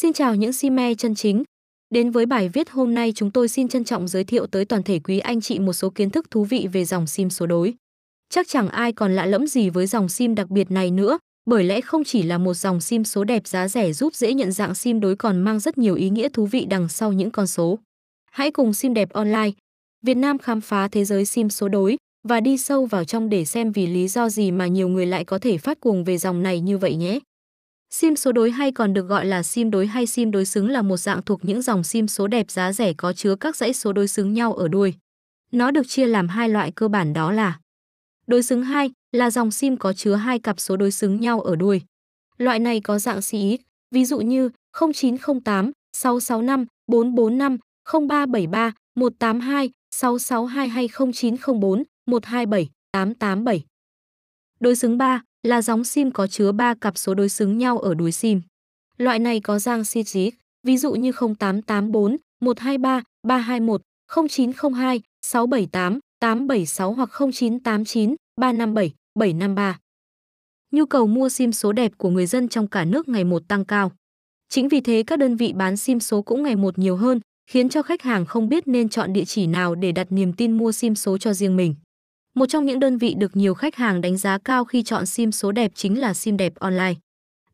[0.00, 1.42] Xin chào những si me chân chính.
[1.90, 4.82] Đến với bài viết hôm nay chúng tôi xin trân trọng giới thiệu tới toàn
[4.82, 7.74] thể quý anh chị một số kiến thức thú vị về dòng sim số đối.
[8.30, 11.64] Chắc chẳng ai còn lạ lẫm gì với dòng sim đặc biệt này nữa, bởi
[11.64, 14.74] lẽ không chỉ là một dòng sim số đẹp giá rẻ giúp dễ nhận dạng
[14.74, 17.78] sim đối còn mang rất nhiều ý nghĩa thú vị đằng sau những con số.
[18.30, 19.50] Hãy cùng sim đẹp online,
[20.06, 21.96] Việt Nam khám phá thế giới sim số đối
[22.28, 25.24] và đi sâu vào trong để xem vì lý do gì mà nhiều người lại
[25.24, 27.18] có thể phát cuồng về dòng này như vậy nhé.
[27.90, 30.82] Sim số đối hay còn được gọi là sim đối hay sim đối xứng là
[30.82, 33.92] một dạng thuộc những dòng sim số đẹp giá rẻ có chứa các dãy số
[33.92, 34.94] đối xứng nhau ở đuôi.
[35.52, 37.58] Nó được chia làm hai loại cơ bản đó là
[38.26, 41.56] Đối xứng 2 là dòng sim có chứa hai cặp số đối xứng nhau ở
[41.56, 41.82] đuôi.
[42.38, 44.50] Loại này có dạng CX, ví dụ như
[44.94, 53.64] 0908 665 445 0373 182 662 hay 0904 127 887.
[54.60, 57.94] Đối xứng 3 là dòng sim có chứa 3 cặp số đối xứng nhau ở
[57.94, 58.40] đuôi sim.
[58.96, 60.18] Loại này có dạng CG,
[60.66, 63.82] ví dụ như 0884 123 321
[64.28, 69.78] 0902 678 876 hoặc 0989 357 753.
[70.70, 73.64] Nhu cầu mua sim số đẹp của người dân trong cả nước ngày một tăng
[73.64, 73.92] cao.
[74.48, 77.68] Chính vì thế các đơn vị bán sim số cũng ngày một nhiều hơn, khiến
[77.68, 80.72] cho khách hàng không biết nên chọn địa chỉ nào để đặt niềm tin mua
[80.72, 81.74] sim số cho riêng mình.
[82.38, 85.32] Một trong những đơn vị được nhiều khách hàng đánh giá cao khi chọn sim
[85.32, 86.94] số đẹp chính là sim đẹp online.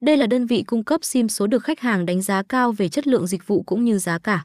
[0.00, 2.88] Đây là đơn vị cung cấp sim số được khách hàng đánh giá cao về
[2.88, 4.44] chất lượng dịch vụ cũng như giá cả.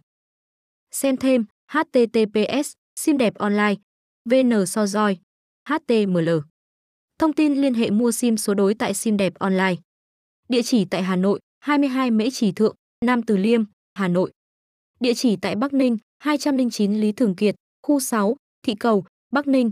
[0.92, 3.76] Xem thêm https sim đẹp online
[4.30, 5.18] vn so roi
[5.70, 6.30] html
[7.18, 9.76] thông tin liên hệ mua sim số đối tại sim đẹp online
[10.50, 14.32] địa chỉ tại hà nội 22 mễ trì thượng, nam từ liêm, hà nội
[15.00, 17.56] địa chỉ tại bắc ninh 209 lý thường kiệt,
[17.88, 19.72] khu 6 thị cầu, bắc ninh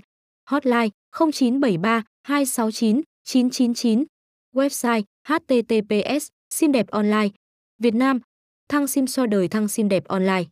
[0.51, 4.05] hotline 0973 269 999
[4.55, 7.29] website https sim đẹp online,
[7.79, 8.19] Việt Nam.
[8.69, 10.43] Thăng sim so đời, thăng sim đẹp online.